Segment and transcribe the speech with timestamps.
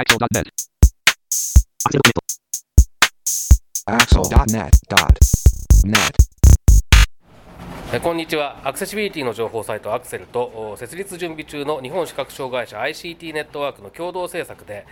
[0.00, 0.48] Axel.net.
[3.84, 4.78] Axel.net.
[4.88, 5.18] Dot
[5.84, 6.29] net.
[7.98, 8.60] こんにちは。
[8.62, 14.86] アクセシビリティの情報サイトアクセルとお設立準備中の日本視覚障害者 ICT ネットワークの共同制作で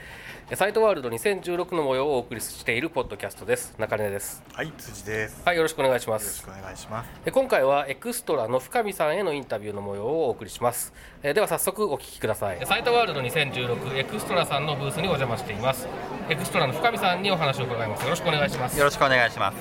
[0.51, 3.73] えサイトワールド2016の模様をお送りしているポッドキャストです。
[3.79, 4.43] 中根です。
[4.53, 5.41] はい、辻です。
[5.45, 7.11] はいよろしくお願いしまよろしすくお願いします。
[7.25, 10.93] え今回はエクストラの深見さんへのインタビューの模様をお送りします。
[11.23, 12.59] えでは早速お聞きください。
[12.67, 15.87] サイトワールド2016エクストラさんのブースにお邪魔しています。
[16.29, 18.03] エクストラの深見さんにお話を伺います。
[18.03, 18.77] よろしくお願いします。
[18.77, 19.57] よろしくお願いします。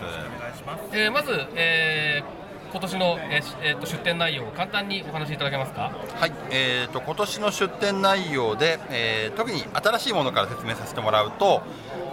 [0.91, 5.91] えーまず、えー今年の、えーえーと出展内容を簡単にお話しいただけますか？
[6.19, 11.61] はい、えー、と今年の出展内容で、えー特に新しいものから説明させてもらうと、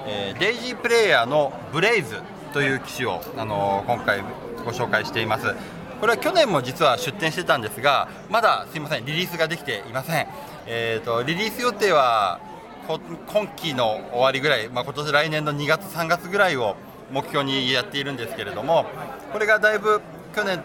[0.06, 2.20] えーデイジープレイヤーのブレイズ
[2.52, 4.22] という機種を、あのー今回
[4.64, 5.54] ご紹介しています。
[6.00, 10.26] これは去年も実は出展してたんですが、まだすみません、リリースができていません。
[10.66, 12.40] えー、とリリース予定は
[12.86, 16.76] 今期の終わりぐらい、まあ、今年来年の2月、3月ぐらいを
[17.10, 18.86] 目標にやっているんですけれども、
[19.32, 20.02] これがだいぶ
[20.34, 20.62] 去年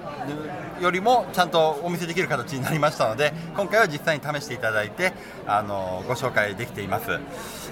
[0.82, 5.14] よりもちゃんとお見せできる形になりましたので、今回は実際に試していただいて、
[5.46, 7.20] あのご紹介できています。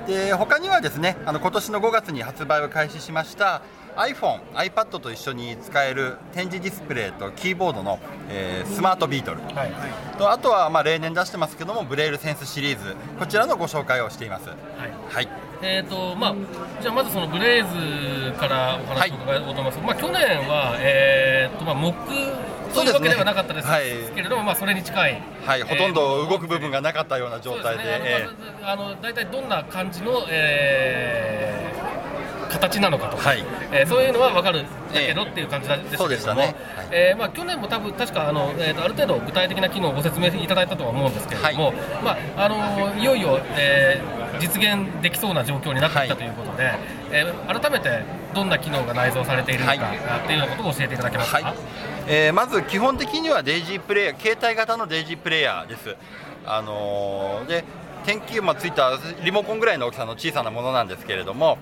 [0.05, 3.61] で他にはですね、あの今年の5月に発売を開始しました
[3.95, 9.41] iPhone、iPad と一緒に使える展示ディスプレイとキーボードの、えースマートビートル。
[9.55, 9.71] はい。
[10.17, 12.95] とあとはまあ例年出してますけどもブレイルセンスシリーズ。
[13.17, 14.49] こちらのご紹介をしています。
[14.49, 14.57] はい。
[15.09, 16.35] はいえーとまあ、
[16.81, 23.83] じゃあまずそのブレイズからお話を伺おうと思います、まあ、去年は、えーとまあ、モックというわけではなかったですはい
[24.15, 28.27] けれども、まあ、それに近い、はい、ほとんど動く部分がなかったような状態で
[28.63, 31.67] あの大体どんな感じの、えー
[32.47, 33.43] 形なのかとか、はい。
[33.71, 36.55] えーそういうのは分かるだええけどっていう感じですけれども、そうでしたね。
[36.75, 36.87] はい。
[36.91, 41.75] えーまあ、去年も多分確かあの、えーとある程度具体的な機能をご説明いただいたとは思うんですけれども、はい。
[42.03, 46.09] まあ、あのいよいよ、えー実現できそうな状況になってきたはい。
[46.17, 46.71] ということで、
[47.11, 49.97] えー改めてどんな機能が内蔵されているのか、はい。
[50.07, 51.41] あっていうようなことを教えていただけますか？
[51.41, 51.55] はい。
[52.07, 55.95] えーまず基本的にはデイジープレイヤー携帯型のデイジープレイヤーです。
[56.45, 57.63] あのーで
[58.05, 61.57] 天気もついたリモコンぐらいの大きさの小さなものなんですけれども、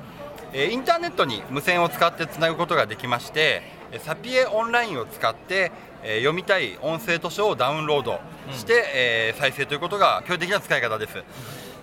[0.53, 5.71] えーインターネットに無線を使ってつなぐことができましてえーサピエオンラインを使って、
[6.03, 8.19] えー読みたい音声図書をダウンロード
[8.51, 11.23] して、えー再生ということが基本的な使い方です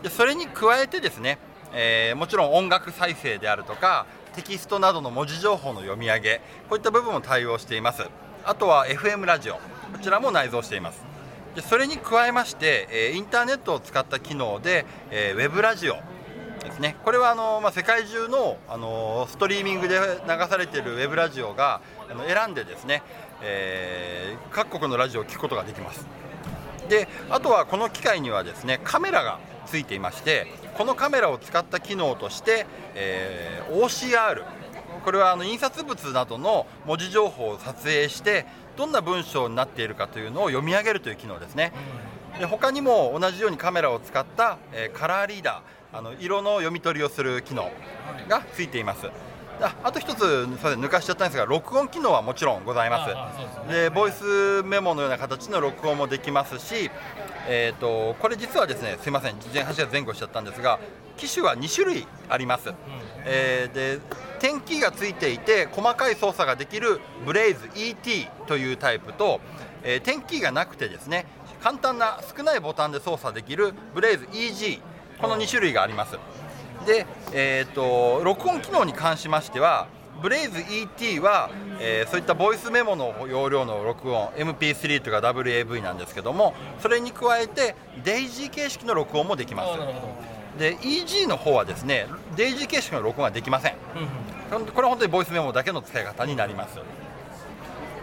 [0.03, 1.39] でそれに加えてですね、
[1.73, 8.03] えーもちろん音楽再生であるとかテキストなどの文字情報の読み上げこういった部分も対応しています。
[8.45, 9.61] あとは FM ラジオこ
[10.03, 11.05] ちらも内蔵しています。
[11.55, 15.95] でそれに加えまして、えーインターネットを使った機能で、えーウェブラジオ
[16.65, 16.97] ですね。
[17.05, 20.01] これはあの、まあ、世界中のあのストリーミングで流
[20.49, 21.81] されているウェブラジオが
[22.11, 23.03] あの選んでですね、
[23.43, 26.07] えー各国のラジオを聞くことができます。
[26.89, 34.45] であとはこの機械にはですねカメラがついていましてこのカメラを使った機能として、えー OCR
[35.05, 41.73] これはあの印刷物などの文字情報を撮影してどんな文章になっているかというのを読み上げるという機能ですね。
[42.39, 47.71] で他にも同じようにカメラを使った、えーカラーリーダーあの色の読み取りをする機能
[48.29, 49.11] がついています
[49.61, 53.73] ああと一つ抜かしちゃったんですが録音機能はもちろんございます。
[53.73, 56.91] でボイスメモのような形の録音もできますし、
[57.49, 60.79] えー、とこれ実はですねすいません前話が前後しちゃったんですが
[61.17, 62.73] 機種は2種類あります、
[63.25, 64.01] えーで
[64.41, 69.41] 点キーがついていて細かい操作ができるブレイズ ET というタイプと、
[69.85, 71.27] えー点キーがなくてですね
[71.63, 74.81] 簡単な少ないボタンで操作できるブレイズ EG
[75.21, 76.19] この2種類があります
[76.85, 79.87] で、えー、と録音機能に関しましては、
[80.21, 81.51] ブレイズ ET は、
[81.81, 89.79] えーそういったボイスメモの容量の録音、MP3 とか WAV なんですけども、それに加えて、デイジー形式の録音もできます。
[90.59, 92.07] で、EG の方はですね、
[92.37, 93.73] デイジー形式の録音はできません。
[93.73, 96.79] ど、うんうんこれは本当にボイスメモだけの使い方になります。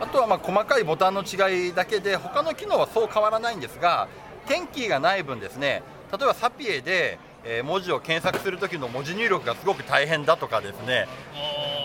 [0.01, 4.07] あとはまあ細かいボタンの違いだけで、他の機能はそう変わらないんですが、
[4.47, 11.07] テンキーがない分ですね、例えばサピエで、えー文字を検索するときの文字入力がすごく大変だとかですね、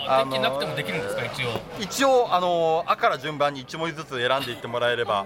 [0.07, 1.49] あのなくてもできるんですか、一応。
[1.79, 5.25] 一応、あのー、あから順番に1文字ずつ選んでいってもらえれば、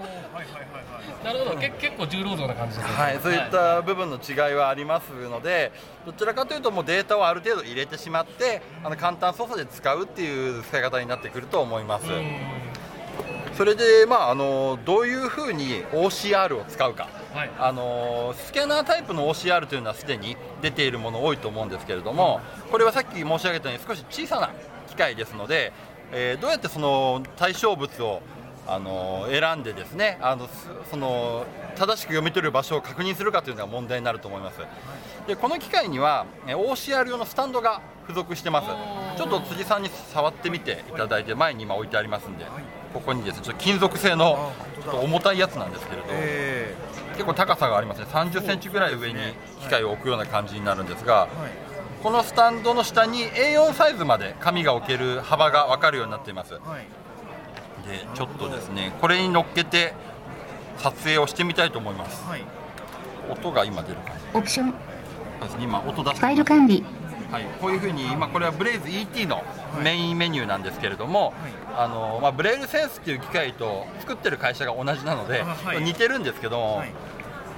[1.23, 2.95] なるほど、け結構重労働な感じですね。
[2.95, 5.71] はい、そういった部分の違いはありますので、
[6.05, 12.05] どちらかというと、もうデータをある程度入れてしまって、あの簡単操作で使うっていう使い方になってくると思います。
[13.59, 17.51] それで、まあ、あのどういうふうに OCR を使うか、はい。
[17.59, 22.39] あのスキャナータイプの OCR というのはすでに出ているもの多いと思うんですけれども、
[22.71, 24.51] これはさっき申し上げたように少し小さな
[24.87, 25.73] 機械ですので、
[26.13, 28.21] えーどうやってその対象物を
[28.65, 31.45] あの選んでですねあのすその
[31.75, 34.59] 正しく読み取る場所を確認するかというのが問題になると思います。
[35.27, 38.67] でこの機械にはえ OCR 用のスタンドが付属してます。
[39.17, 42.45] ちょっと辻さんに触ってみていただいて前に今置いてありますんで
[42.93, 44.53] ここにですねちょっと金属製の
[44.83, 46.75] ちょっと重たいやつなんですけれどえ
[47.13, 48.05] 結構高さがありますね。
[48.09, 49.19] 30センチぐらい上に
[49.59, 51.27] 機械を置くような感じになるんですが、
[52.01, 56.51] このスタンドの下に A4 サイズまで紙が置ける幅が分かるようになっています。
[56.51, 56.87] でーはい。
[58.13, 59.93] ちょっとですねこれに乗っけて
[60.77, 62.25] 撮影をしてみたいと思います。
[62.25, 62.43] はい。
[63.29, 64.73] 音が今出るかオプション、
[65.61, 66.85] 今音出してファイル管理、
[67.31, 69.43] はい、こういうふうに今これはブレイズ ET の
[69.83, 71.33] メインメニューなんですけれども、
[71.75, 76.93] あのまあ、ブレイルセンスっていう機械と作ってる会社が同じなので、あはい似てるんですけども、はい。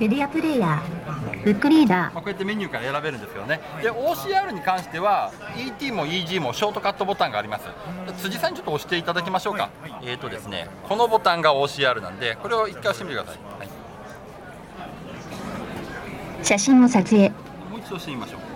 [0.02, 7.66] メディアプレイヤー、ブックリーダまあ、こうやってメニューから選べるんですけどね、で OCR に関しては ET も EG もショートカットボタンがあります。
[8.08, 9.70] で辻さんにちょっと押していただきましょうか、
[10.02, 17.36] えーとですねこのボタンが OCR なんでこれを一回押してみてください、はい、ー、写真を撮影、も
[17.76, 18.51] う一度押してみましょう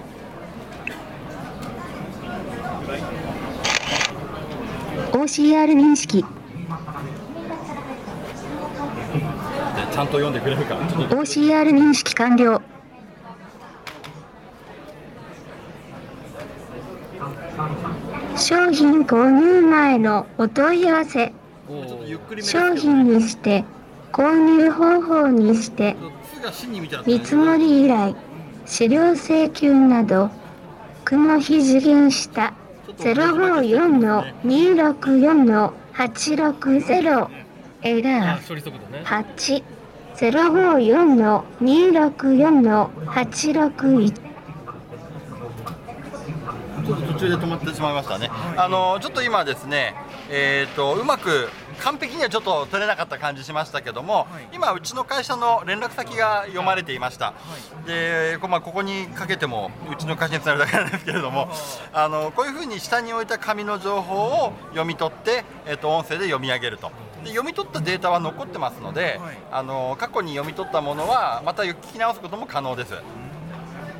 [5.11, 6.27] OCR 認識、で
[9.91, 12.61] ちゃんと読んでくれるか OCR 認識完了。
[18.35, 21.33] 商品購入前のお問い合わせ、
[22.41, 23.63] 商品にして、
[24.11, 25.95] 購入方法にして、
[26.39, 28.15] 「つ」が「し」に見積もり依頼、
[28.65, 30.29] 資料請求など、
[31.05, 32.53] 雲非次元した
[32.97, 37.27] 054の264の860
[37.83, 39.03] エラあー処理速度ね。
[39.05, 39.63] 8
[40.15, 44.13] 054の264の861
[46.85, 49.95] ちょっと途中で止まってしまいましたね、あのちょっと今ですね、
[50.29, 51.49] えー、とうまく
[51.83, 57.33] 完璧にはちょっと取れなかった感じしましたけども、今、うちの会社の連絡先が読まれていました、
[57.85, 61.49] でこまあ、ここにかけてもうちの会社につながるだけなんですけれども、
[61.93, 66.91] あのこういうふうに下に置いた紙の情報を読み取って、えー、と音声で読み上げると。
[67.23, 69.37] で読み取ったデータは残ってますので、はい。
[69.51, 72.93] あの過去に読み取ったものはまた聞き直すことも可能です。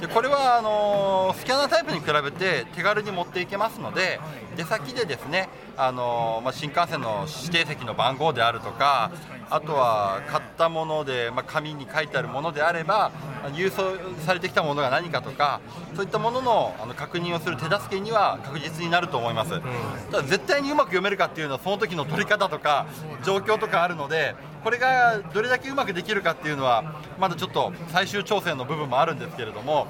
[0.01, 4.19] でこれはあのースキャナータイプに比べて手軽に持っていけますので、
[4.57, 9.11] 出先でですね、あのーまあ、新幹線の指定席の番号であるとか、
[9.49, 13.11] あとは買ったもので、まあ、紙に書いてあるものであれば、
[13.53, 15.59] 郵送されてきたものが何かとか、
[15.95, 19.59] そういったもののあの確認をする手助けには確実になると思います。
[20.11, 22.85] ただ絶対にうまく読めるかっていうのはその時の取り方とか
[23.23, 29.87] 状況とかあるのでこれがどれだけうまくできるかっていうのはまだちょっと最終調整の部分もあるんですけれども。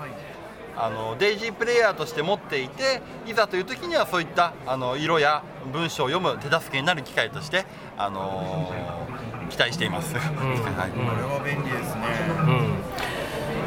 [0.78, 7.66] あのデイジープレイヤーとして持っていていざという時にはそういったあの色や文章を読む手助けになる機会として、
[7.98, 10.16] あのー期待しています。
[10.18, 10.24] はい。
[10.24, 12.02] これは便利ですね。
[12.40, 12.95] うん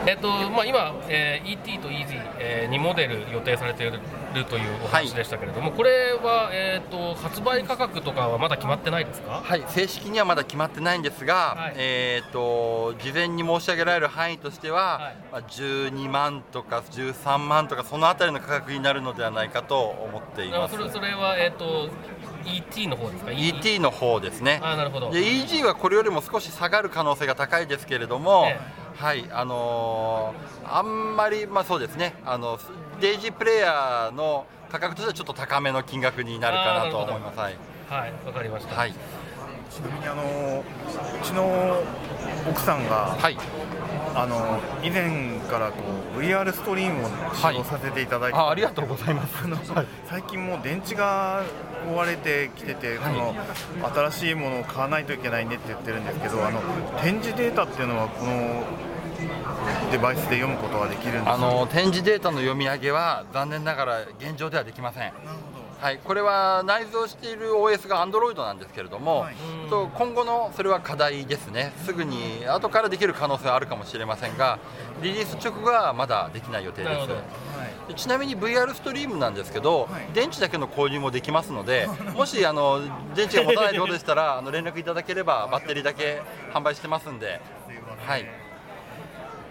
[0.08, 2.06] えっとまあ、今、えー ET と EZ、
[2.38, 4.00] え2モデル予定されている
[4.46, 11.74] というお話でしたけれども、これは、えー、と発売価格とかはまだ決まってないですか、はい、正式にはまだ決まってないんですが、はい。
[11.76, 15.16] えー、と事前に申し上げられる範囲としては、はい。
[15.30, 20.74] まあ、12万とか13万とかそのあたりの価格になるのではないかと思っています。
[20.74, 21.90] あそれそれは、えー、と
[22.46, 24.58] ET の方ですか？ET の方ですね。
[24.62, 25.10] あなるほど。
[25.10, 28.58] で EG はこれよりも少し下がる可能性が高いですけれども、え
[28.98, 32.58] はいあのーあんまりまあそうですねあの
[33.00, 37.38] デイジープレイヤーの価格としてはちょっと高めの金額になるかなと思います。
[37.38, 37.56] はい、
[37.88, 38.92] はいわかりました、はい。
[39.70, 40.22] ちなみにあの
[40.62, 41.82] うちの
[42.50, 43.38] 奥さんがはい。
[44.14, 45.76] あの以前からこ
[46.16, 49.44] う VR ストリームを使用させていただいて、あありがとうございます。
[49.44, 49.56] あの
[50.06, 51.44] 最近もう電池が
[51.86, 53.14] 壊れてきてて、はい。
[53.14, 53.34] その
[54.10, 56.60] 新しいものを買わないといけないねって言ってるんですけどあの
[57.02, 58.64] 展示データっていうのはこの
[59.90, 61.34] デバイスで読むことができるんですか？
[61.34, 65.12] あの展示データの読み上げは残念ながら現状ではできません。
[65.80, 69.36] はい、これは内蔵している OS が Android なんですけれども、はい。
[69.70, 74.58] と今後のそれは課題ですね、すぐに後からできる可能性はあるかもしれませんが、
[75.02, 77.08] リリース直後はまだできない予定です
[77.94, 82.80] ちなみに VR ストリームなんですけど、はい電池だけの購入もできますので、 もしあの
[83.14, 87.40] 電池が持たないということでしたら、あの連絡いただければバッテリーだけ販売してますんで、
[88.06, 88.26] はい。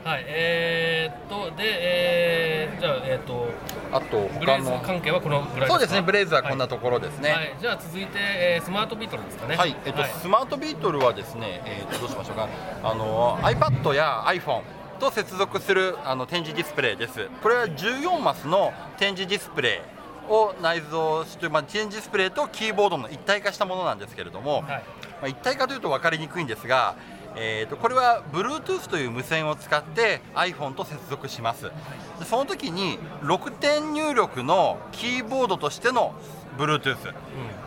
[0.03, 3.49] はい、えー、っとで、えーじゃあえーっと
[3.91, 5.67] あとブレイズ他の関係はこのぐらいですか？
[5.67, 7.31] そうですね、ブレイズはこんなとところですね。
[7.31, 12.47] はい、じゃあ続いて、えースマートビートルですかねはい、えっと、スマートビートルはですね、えっと、どうしましょうか。
[12.83, 14.61] あの、iPad や iPhone。
[14.97, 17.29] と接続するあの展示ディスプレイです。
[17.41, 19.81] これは14マスの展示ディスプレ
[20.27, 24.63] イを内蔵して、まあ、展示ディスプレイとキーボードの一体化したものなんですけれども、はい。
[24.63, 24.81] ま
[25.23, 26.95] あ、一体化というと分かりにくいんですが、
[27.35, 31.71] えー、とこれは Bluetooth という無線を使って iPhone と接続します。
[32.19, 36.15] でその時に6点入力のキーボードとしての
[36.57, 36.97] Bluetooth、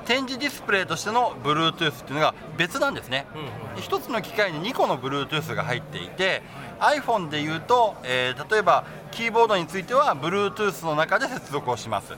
[0.04, 3.26] 展示ディスプレイとしての Bluetooth っていうのが別なんですね、
[3.76, 6.42] で一つの機械に2個の Bluetooth が入っていて
[6.80, 12.14] iPhone でいうと、えー例えばキーボードについては Bluetooth の中で接続をします。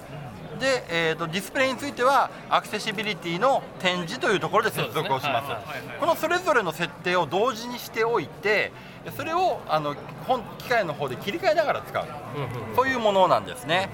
[0.61, 5.49] で、えー、とディスプレイについてはアクセシビリティの展示というところで接続をします。
[5.49, 5.97] ね。
[5.99, 8.73] このそれぞれの設定を同時にしておいて
[9.16, 9.97] それをあの
[10.28, 12.07] 本機械の方で切り替えながら使う。
[12.76, 13.88] そういうものなんですね。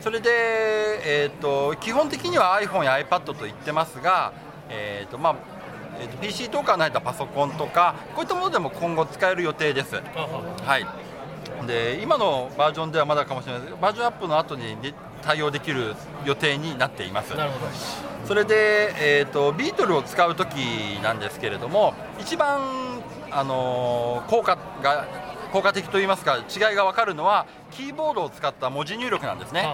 [0.00, 4.32] それで、えー、と基本的には iPhone や iPad と言ってますが、
[4.70, 5.57] えーとまあ
[6.00, 9.94] えーと PC とかの入ったパソコンとかこういったものでも今後使える予定です。
[9.94, 13.74] はい、で今のバージョンではまだかもしれないです。
[13.80, 17.34] バージョンアップの後にで対応できる予定になっています。
[18.24, 20.56] それで、えー、とビートルを使う時
[21.02, 22.60] なんですけれども一番、
[23.30, 25.06] あのー効果が
[25.52, 29.66] 効果的といいますか違いが分かるのはキーボードを使った文字入力なんですね。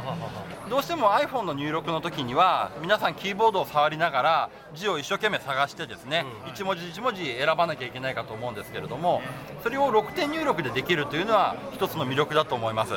[0.68, 9.22] どうしても iPhone の入力の時には皆さんキーボードを触りながら字を一生懸命探してですね、うん一文字一文字選ばなきゃいけないかと思うんですけれども
[9.62, 12.92] それを6点入力でできるというのは一つの魅力だと思います、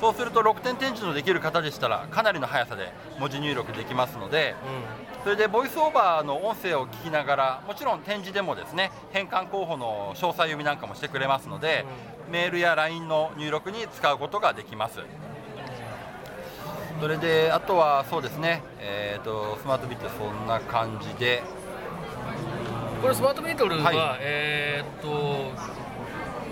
[0.00, 4.54] そうすると6点展示のできる方でしたらかなりの速さで文字入力できますので
[5.24, 11.84] それでボイスオーバーの音声を聞きながらもちろん展示でもですね変換候補の詳細読みなんかもしてくれますので、
[12.30, 15.00] メールや LINE の入力に使うことができます。
[17.00, 21.42] それであとはそうですね、えー、とスマートビットそんな感じで。
[23.02, 24.18] これスマートビートルは、はい。
[24.20, 25.82] えーっと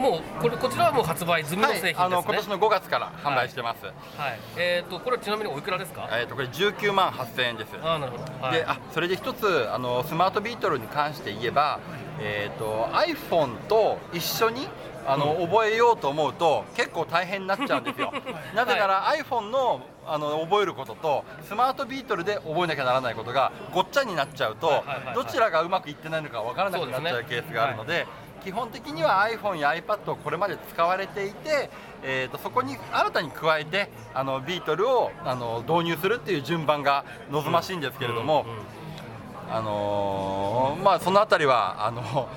[0.00, 3.94] もうこれこちらはもう発売済みの製品ですね、はい、あの今年の5月から販売してます、はい。
[4.56, 7.70] えーっとこれはちなみにおいくらですか、えー、とこれ19万8000円です。
[7.82, 11.78] ああなるほど、はい、であそれで一つあのスマートビートルに関して言えば、
[12.18, 14.66] えー、と iPhone と一緒に
[15.06, 18.12] あの、覚えようと思うと結構大変になっちゃうんですよ。
[18.54, 25.14] なぜなら、iPhone のあの覚えることとスマートビートルで覚えなきゃならないことがごっちゃになっちゃうと、はいはいはいはい。
[25.14, 28.06] どちらがうまくいってないのか分からなくなっちゃうケースがあるので
[28.42, 31.70] 基本的には iPhone や iPad をこれまで使われていて、
[32.02, 38.46] えー、とそこに新たに加えてあのビートルをあの導入するっていう順番が望ましいんですけれども、
[39.48, 42.28] あのーまあそのあたりはあの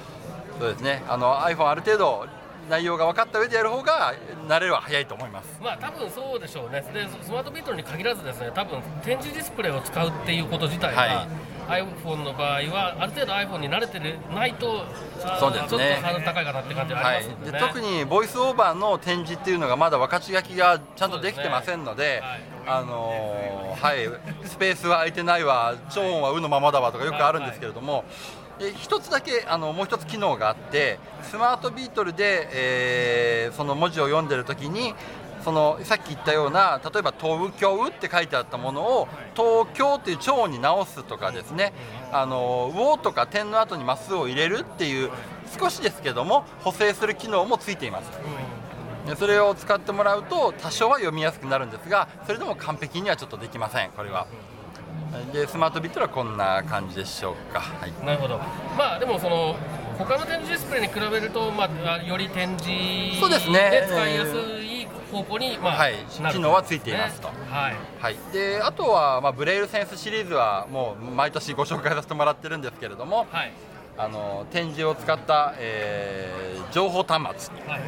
[0.60, 1.04] そうですね。
[1.08, 2.28] あの iPhone ある程度
[2.70, 4.14] 内容が分かった上でやる方が
[4.48, 5.60] 慣れは早いと思います。
[5.62, 6.82] まあ多分そうでしょうね。
[6.94, 8.52] でスマートビートルに限らずですね。
[8.54, 11.28] 多分展示ディスプレイを使うっていうこと自体が、はい。
[11.66, 13.98] iPhone の場合はある程度 iPhone に慣れて
[14.34, 14.86] ないと
[15.40, 15.70] そうですね。
[15.70, 22.22] ちょっとハードル高いかなって感じはあはいりますんでね、で特にボイスオーバーの展示っていうのがまだ分かち書きがちゃんとできてませんので、
[22.68, 24.00] あのーはい、
[24.46, 28.04] スペースは空いてないわ、超音は「う」のままだわとかよくあるんですけれども、
[28.64, 34.96] で一つだけあのもう一つ機能があって、スマートビートルで、えーその文字を読んでるときに、
[35.44, 41.74] そのさっき言ったような例えば「東京」って書いてあったものを「東京」っていう超音に直すとかですね
[42.14, 45.12] 「あのウォー」とか点の後にマスを入れるっていう
[45.60, 48.10] 少しですけども補正する機能もついています。
[49.06, 54.28] でそれを使ってもらうと多少は読みやすくなるんですがそれでも完璧にはちょっとできませんこれは
[55.32, 58.38] でスマートビットはこんな感じでしょうか、はい、なるほど。
[58.78, 59.56] まあでもその
[59.98, 62.72] 他の展示ディスプレイに比べると、まあ、より展示
[63.52, 64.32] で使いやす
[64.64, 65.96] い方向に、まあはい。
[66.32, 67.28] 機能はついていますと。
[67.28, 67.34] は
[67.70, 67.76] い。
[68.00, 73.52] はい、であとは、まあ、ブレイルセンスシリーズはもう毎年ご紹介させてもらってるんですけれどもはい。
[73.96, 77.56] あの展示を使った、えー情報端末。
[77.68, 77.82] はい。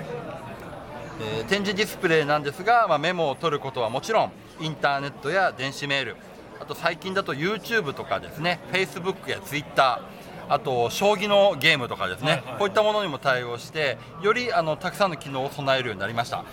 [1.22, 6.18] えー展示ディスプレイなんですが、まあ、メモを取ることはもちろんインターネットや電子メール
[6.60, 10.02] あと最近だと YouTube とかですね Facebook や Twitter
[10.48, 16.46] あと将棋のゲームとかですね、こういったものにも対応してよりあのたくさんの機能を備えるようになりました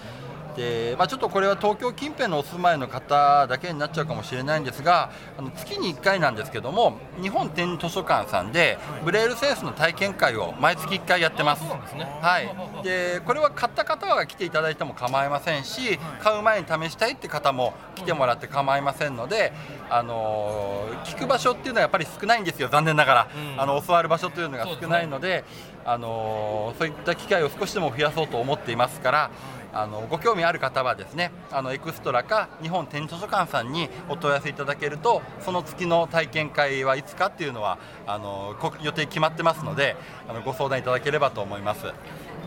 [0.57, 11.63] で、まあ、ちょっとこれは東京近辺のお住まいの方だけになっちゃうかもしれないんですがあの月に1回なんですけども日本展示図書館さんでブレールセンスの体験会を毎月1回やってます。
[11.63, 12.07] ですね。
[12.21, 19.53] はい、でこれは買った方が来ていただいても構いませんし、買う前に試したいって方も来てもらって構いませんので、
[19.91, 23.61] あのー聞く場所っていうのはやっぱり少ないんですよ、残念ながら、うん。
[23.61, 25.45] あの教わる場所というのが少ないので、
[25.85, 29.31] あのーそういった機会を少しでも増やそうと思っていますから。
[29.73, 39.97] あのご興味ある方はですねあのエクストラか日本展示図書館さんにお問い合わせいただけるとその月の体験会はいつかっていうのはあのこ予定決まってますので
[40.29, 41.87] あのご相談いただければと思います。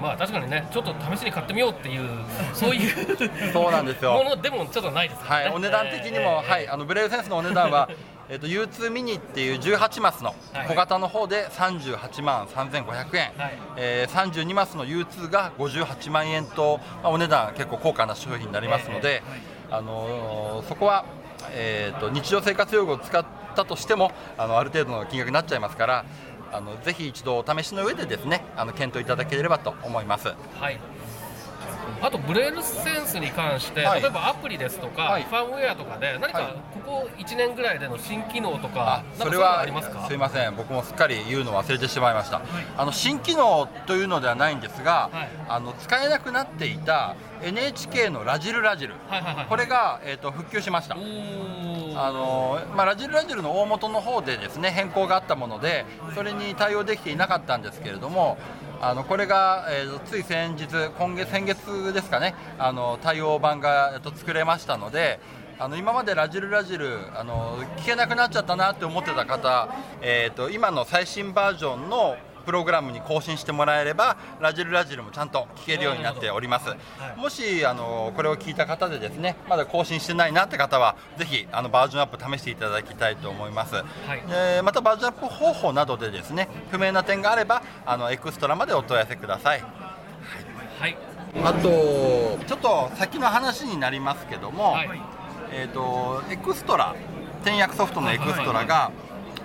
[0.01, 2.10] まあ確かにねちょっと試しに買ってみようっていう
[2.53, 4.13] そういうそうなんですよ。
[4.13, 5.29] ものでもちょっとないですね。
[5.29, 7.89] はい、お値段的にも、えーはい、あのブレイルセンスのお値段は
[8.29, 10.67] えー、と U2 ミニっていう18マスのはい。
[10.67, 13.58] 小型の方で38万3500円、はい。
[13.77, 19.22] えー32マスの U2 が58万円と、まあ、お値段結構高価な商品になりますので、
[19.70, 21.05] あのーそこは、
[21.51, 26.05] えー、と日常生活用具を使ったとしてもあのある程度の金額になっちゃいますから
[26.51, 30.29] あのぜひ一度お試しの上でですねあの検討いただければと思います。
[30.60, 30.79] はい
[32.01, 34.01] あとブレールセンスに関して、はい。
[34.01, 35.23] 例えばアプリですとか、はい。
[35.23, 36.31] ファームウェアとかで何はい。
[36.33, 40.05] かここ1年ぐらいでの新機能とあか、それはありますか？
[40.07, 40.55] すいません。
[40.55, 42.41] 僕もすっかり言うの忘れてしまいました、
[42.77, 45.29] あの新機能というのではないんですが、はい。
[45.47, 50.95] あの使えなくなっていた NHK のラジルラジル、はいはいはいこれが、えー、と復旧しました。
[51.97, 58.37] あのまあ、ラジルラジルの大元の方でですね変更があったものでそれに対応できていなかったんですけれども
[58.87, 60.67] あのこれが、えーつい先日
[60.99, 65.19] 今月先月ですかねあの対応版が、えっと作れましたので
[65.57, 69.73] あの今までラジルラジルあの聞けなくなっちゃったなって思ってた方、
[70.03, 72.15] えー、と今の最新バージョンの
[72.45, 76.75] プログラムに更新してもらえればラジルラジルもちゃんと聞けるようになっております、は
[77.17, 77.19] い。
[77.19, 83.79] もしあのこれを聞いた方でですねまだ更新してないなって方はぜひあのバージョンアップ試していただきたいと思います、い。
[84.29, 89.63] えーまたバージョンアップ方法などでですね不明な点があればあのエクストラまでお問い合わせください。
[90.79, 90.97] はい。
[91.43, 95.01] あとちょっと先の話になりますけども、はい。
[95.51, 96.95] えー、とエクストラ
[97.41, 98.91] 転訳ソフトのエクストラが、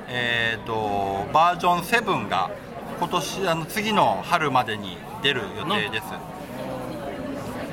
[0.08, 2.50] えー、とバージョン7が
[3.00, 6.06] 今年あの次の春までに出る予定です。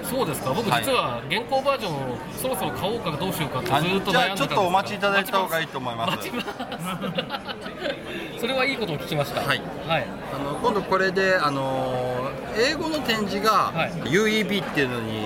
[0.09, 0.53] そうですか？
[0.53, 0.83] 僕はい。
[0.85, 6.11] 実は現行バージョンをそろそろ買おうかどうしようかってあずっとじゃ悩んでたんですちょっとお待ちいただいた方がいいと思います。
[6.17, 6.47] 待ちます。
[8.39, 9.41] それはいいことを聞きました。
[9.41, 9.61] はい。
[9.87, 10.07] はい。
[10.33, 13.91] あの今度これであの英語の展示がはい。
[14.09, 15.17] UEB っていうのに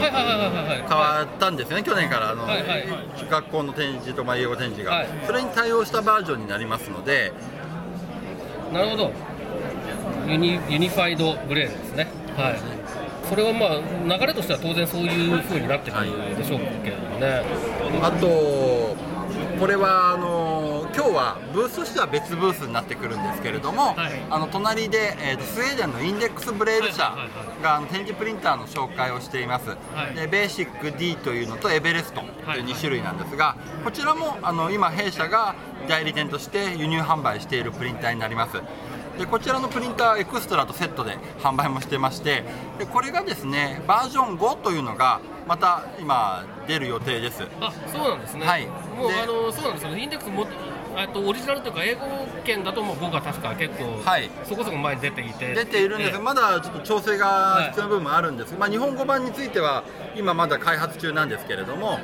[0.00, 2.84] はいはいはいはいはい変わったんですよね、去年からあの、はいはい。
[3.30, 5.08] 学校の展示とまあ英語展示が、はい。
[5.26, 7.32] それに対応したバージョンになりますので、
[8.72, 9.12] なるほど
[10.32, 12.08] ユニユニファイドブレールですね。
[12.36, 12.60] はい。
[13.28, 17.42] それはまあ流れとしては当然そういう風になってくるでしょうけれどもね、
[18.02, 18.96] あと、
[19.58, 24.12] これはあの今日はブースとしては別ブースになってくるんですけれども、はい。
[24.30, 27.62] あの隣で、えーとスウェーデンのインデックスブレール社はいはいはい。
[27.62, 29.76] があの展示プリンターの紹介をしています、は
[30.10, 30.14] い。
[30.14, 32.62] でベーシック D というのとエベレストとはいい。
[32.62, 35.54] う2種類なんですが、こちらもあの今、弊社が
[35.88, 38.56] 代理店として輸入販売しているプリンターになります。
[39.22, 42.42] でこちらのプリンターはエクストラとセットで販売もしてまして
[42.76, 47.44] でこれがですねバージョン5というのがまた今出る予定です。
[47.60, 48.62] あそうなんですね、はい。
[48.62, 50.44] でもうあのそうなんですよインデックスも
[50.96, 52.00] えっとオリジナルというか英語
[52.44, 54.28] 圏だともう僕は確か結構、はい。
[54.42, 55.54] そこそこ前に出ていて。
[55.54, 56.18] 出ているんです。
[56.18, 58.52] まだちょっと調整が必要な部分もあるんです。
[58.52, 59.84] が、まあ、日本語版については
[60.16, 62.00] 今まだ開発中なんですけれども、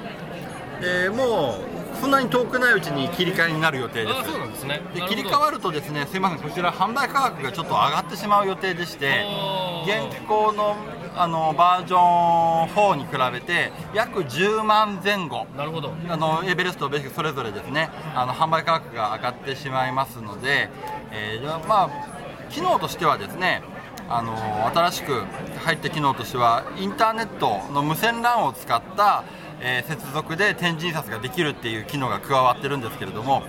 [0.80, 4.18] えーもうそんなに遠くないうちに切り替えになる予定です。
[4.18, 4.80] あそうなんですね。
[4.94, 9.24] で切り替わるとですねすいませんこちら販売価格がちょっと上がってしまう予定でして
[9.84, 10.76] 現行の
[11.16, 15.46] あのバージョン4に比べて約10万前後。
[15.56, 15.92] なるほど。
[16.08, 20.68] あのエベレストとベーシックそれぞれですねあの販売価格が上がってしまいますので、
[21.10, 22.18] えーまあ
[22.50, 23.62] 機能としてはですね
[24.08, 24.34] あの
[24.74, 25.24] 新しく
[25.64, 29.22] 入った機能としてはインターネットの無線 LAN を使った、
[29.60, 33.42] えー接続で展示印刷ができるっていう機能が加わってるんですけれども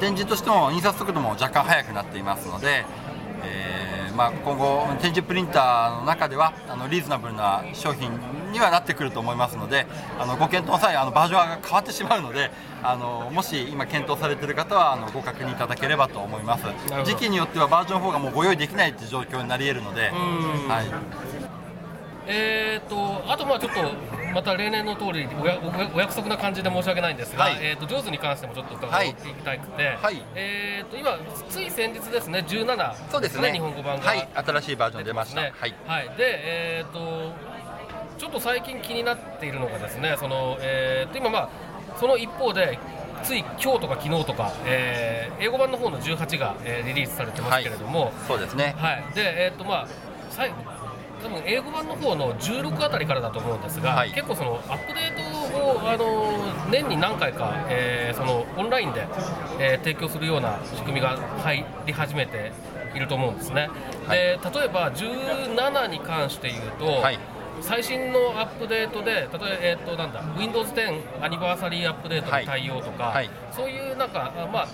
[0.00, 2.84] 展示としても印刷速度も若干速くなっていますので、
[3.42, 8.10] えーまあ、今後展示プリンターの中ではあのリーズナブルな商品
[8.50, 9.86] にはなってくると思いますので
[10.18, 12.50] あのご検討の際あのバージョンが変わってしまうので
[12.82, 16.64] あのもし今検討されている方はあのご確認いただければと思います。
[17.04, 20.68] 時期によってはバージョン4がもうご用意できないという状況になり得るので、ん。
[20.68, 20.86] はい、
[22.26, 23.80] えー、とあとまあちょっと
[24.36, 25.26] また例年の通り
[25.94, 27.56] お約束な感じで申し訳ないんですが、はい。
[27.58, 29.10] えー、と上手に関してもちょっと伺はい。
[29.10, 30.22] っていきたくて、はい。
[30.34, 31.18] えー、と今
[31.48, 33.50] つい先日ですね17そうですね。
[33.50, 34.28] 日本語版がはい。
[34.34, 35.54] 新しいバージョン出ました、ね。
[35.56, 35.74] はい。
[35.86, 37.32] はい、で、えー、と
[38.18, 41.50] ちょっと最近気になっているのがですねその、えー、と今まあ
[41.98, 42.78] その一方で
[43.22, 48.74] つい今日とか昨日とか、えー英語版の方の18が、えーリリースされてますけれども、そうですね。
[48.78, 49.88] はい、で、えーっとまあ、
[50.30, 50.50] 最
[51.26, 54.12] 多分英語版の方の16あたりからだと思うんですが、はい。
[54.12, 59.06] 結構そのアップデートを、あの年に何回か、えーそのオンラインで、
[59.58, 62.52] えー提供するような仕組みが入り始めて
[62.94, 63.68] いると思うんですね。
[64.06, 64.18] はい。
[64.18, 67.18] で例えば17に関して言うと、はい。
[67.60, 73.30] 最新のアップデートで、例えば、えーっとなんだ Windows 10アニバーサリーアップデートの対応とか、はいはい。
[73.50, 74.68] そういうなんか、あまあ、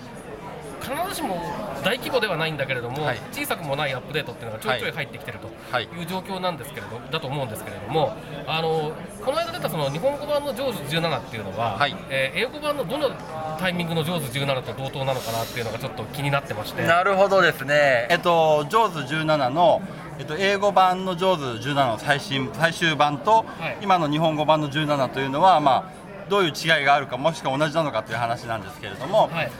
[0.83, 1.41] 必ずしも
[1.83, 3.19] 大規模ではないんだけれども、はい。
[3.31, 5.83] 小さくもないアップデートっていうのがちょいちょい入ってきてるとはい。
[5.85, 8.15] いう状況なんですけれど、だと思うんですけれども、
[8.47, 8.91] あの
[9.23, 11.95] この間出たその日本語版のジョーズ17っていうのは、はい。
[12.09, 13.09] えー英語版のどの
[13.59, 16.83] タイミングのジョーズ17と同等なのかなっていうのがちょっと気になってまして。
[16.85, 19.81] なるほどですね、えっと、ジョーズ17の、
[20.19, 23.77] えっと、英語版のジョーズ17の最新最終版と、はい。
[23.81, 29.51] 今の日本語版の17というのは、まあ、どういう違いがあるか、もしくは同じなのかという話なんですけれども、はい、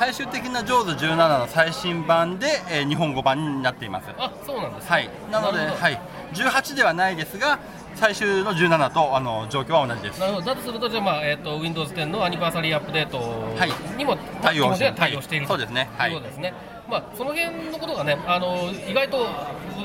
[0.00, 4.08] 最終的なジョーズ17の最新版で、えー日本語版になっています。
[4.16, 4.90] あそうなんですね。
[4.90, 6.00] はい、なので、はい、
[6.32, 7.58] 18ではないですが、
[7.96, 10.18] 最終の17とあの状況は同じです。
[10.18, 10.46] なるほど。
[10.46, 13.98] だとすると、じゃあ、まあえー、と Windows 10のアニバーサリーアップデートはい。
[13.98, 15.90] にも、対応基本では対応しているはいそうですね。
[15.98, 16.10] はい。
[16.12, 16.54] ということですね。
[16.90, 19.26] まあ、その辺のことがね、あの意外と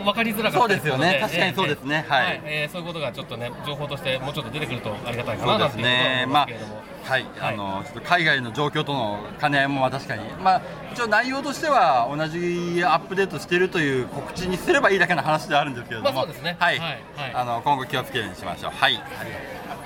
[0.03, 1.19] 分かりづらかったですよね。
[1.21, 2.05] 確かにそうですね。
[2.07, 2.41] えーはい。
[2.43, 6.75] えーそういうことがちょっとね、情報としてもうちょっと出てくるとありがたいかなといね、まあますけれども。
[7.03, 7.53] はい、はい。
[7.53, 16.57] あのちょっと海外の状況との兼ね合いもまあ確かに、まあ、一応内容としては同じアップデートしているという告知にすればいいだけの話ではあるんですけれども、まあそうですね。
[16.59, 16.89] はい、はい。
[16.89, 17.33] はい。
[17.33, 18.71] あの今後気をつけるようにしましょう。
[18.71, 18.95] はい、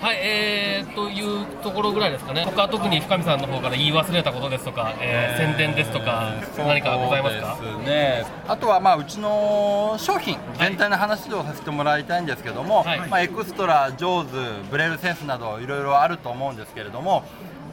[0.01, 7.57] はい、えー、というところぐらいですかね、他特に深見さんの方から言い忘れたことですとか、えー宣伝ですとか、何かございますか？
[7.85, 8.25] ね。
[8.47, 17.25] あとはまあうちの商品全体の話をさせてもらいたいんですけども、はいまあエクストラ、ジョーズ、ブレイルセンスなどいろいろあると思うんですけれども、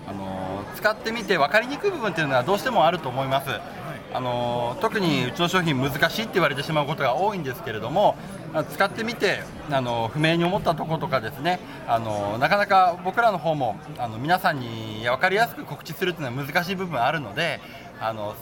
[0.09, 3.51] あの使ってみて分かりにくい部分っていうのはどうしてもあると思います。
[4.17, 8.17] あの特にうちの商品難しいって言われてしまうことが多いんですけれども
[8.73, 17.61] 使ってみてあの不明に思ったところとかですねあのなかなか僕らの方もあの皆さんに分かりやすく告知するっていうのは難しい部分あるので
[18.01, 18.35] あの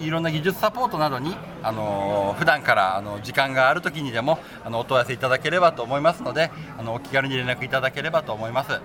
[0.00, 8.80] いろんな技術サポートなどにあの普段からあの時間がある時にでもあのお問い合わせいただければと思いますのであのお気軽に連絡いただければと思います。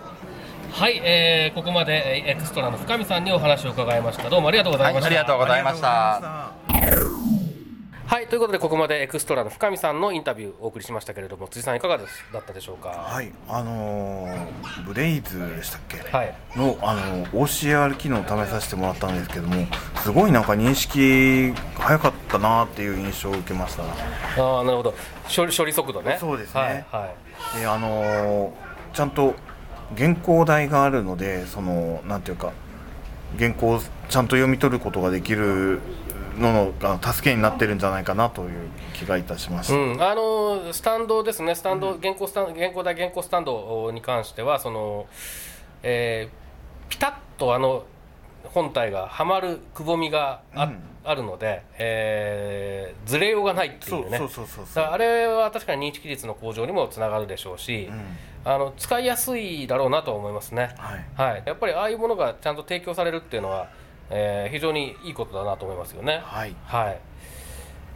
[0.78, 4.30] はい、えーここまでえーエクストラの深見さんにお話を伺いました。
[4.30, 5.08] どうもありがとうございました。
[5.08, 6.52] はいありがとうございました
[8.08, 12.90] はい、ということでここまでエクストラの深見さんのインタビューをお送りしましたけれども、辻さんいかがですだったでしょうか？
[12.90, 16.36] はいあのーブレイズでしたっけ、はい。
[16.58, 19.66] の、あの OCR 機能を試させてもらったんですけども
[20.04, 24.94] すごいなんか認識早かったなっていう印象を受けましたああ、なるほど。
[25.34, 26.18] 処理処理速度ね。
[26.20, 26.86] そうですねはい。
[26.92, 27.14] は
[27.58, 28.52] いであのー
[28.94, 29.36] ちゃんと
[29.98, 32.54] 原稿代があるのでそのなんていうか
[33.38, 35.82] 原稿をちゃんと読み取ることができる
[36.38, 38.50] ののが助けになってるんじゃないかなという
[38.94, 45.06] 気がいたしました、うん、あのスタンドですね、スタンド、原稿スタン原稿台、原稿スタンドに関しては、その、
[45.82, 46.46] えー
[46.90, 47.86] ピタッとあの
[48.52, 50.80] 本体がはまるくぼみがあ,、うん。
[51.04, 54.18] あるので、えーずれようがないっていうね。
[54.18, 54.76] そうそうそうそう。
[54.76, 58.52] だからあれは確かに認識率の向上にもつながるでしょうし、うん。
[58.52, 60.74] あの使いやすいだろうなと思いますね。
[60.78, 61.06] はい。
[61.32, 63.68] はい、やっぱりああいうものがちゃんと提供されるっていうのは、
[64.10, 66.22] えー非常にいいことだなと思いますよね。
[66.24, 66.56] はい。
[66.66, 67.00] はい、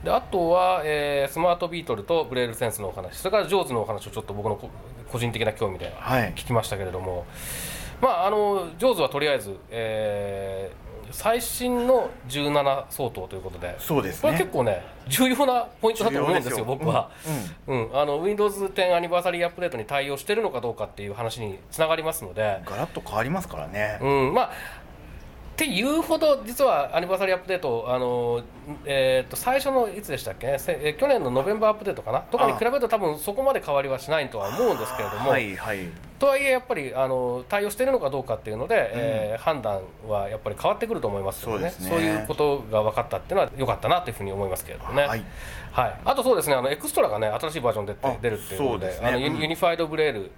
[0.06, 4.70] であとは、えースマートビートルとブレールセンスのお話それからジョーズのお話をちょっと僕のこ
[5.12, 6.34] 個人的な興味ではい。
[6.36, 7.26] 聞きましたけれども、
[8.02, 13.76] まああのジョーズはとりあえず、えー最新の17相当ということで。
[13.80, 17.10] そうですこれね結構ね重要なポイントだと思うんですよ重要僕は。
[17.68, 24.52] うんうん、あの Windows 10アニバーサリーアップデートに対応してるのかどうかっていう話につながりますので、ガラッと変わりますからね、うん、まあ
[25.60, 28.42] っていうほど実はアニバーサリーアップデートあの、
[28.86, 30.58] えー、と最初のいつでしたっけ？
[30.58, 32.22] せえー去年のノベンバーアップデートかな？
[32.22, 35.80] とかに比べると多分そこまで変わりはしないとは思うんですけれども、はいはい。
[36.18, 42.08] とはいえやっぱりあの対応しているのかどうかっていうので、えー判断はやっぱり変わってくると思いますので,、ね、そうですね。
[42.22, 45.02] いうことが分かったっていうのは良かったなというふうに思いますけれどもね。
[45.08, 45.24] はい。
[45.74, 50.30] はい、あとそうですねあのエクストラがね新しいバージョンであ出るっていうことであのユニファイドブレー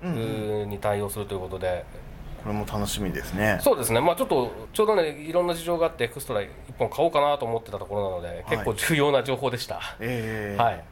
[0.64, 1.86] ルに対応するということで、
[2.44, 9.80] これも楽しみですねそうですね、まあ、ちょっとちょうどね、いろんな事情があって、エクストラ1本買おうかなと思ってたところなので、結構重要な情報でした。
[10.00, 10.84] えーはい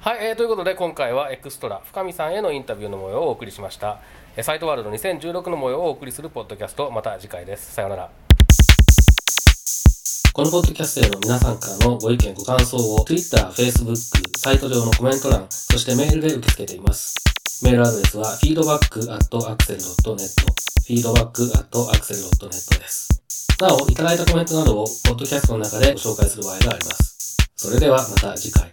[0.00, 4.00] はいえーということで、今回はエクストラ、深見さんへのインタビューの模様をお送りしました。
[4.36, 7.72] えーサイトワールド2016の模様をお送りするポッドキャスト、また次回です。
[7.72, 8.10] さようなら。
[10.32, 13.94] このポッドキャストへの皆さんからのご意見、ご感想を Twitter、Facebook、
[14.38, 17.14] サイト上のコメント欄、そしてメールで受け付けています。
[17.62, 23.08] メールアドレスは feedback.axel.net feedback.axel.net です。
[23.60, 27.36] なお、いただいたコメントなどをポッドキャストの中でご紹介する場合があります。
[27.54, 28.72] それではまた次回。